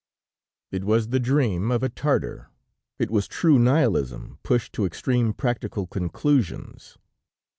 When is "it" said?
0.71-0.83, 2.97-3.11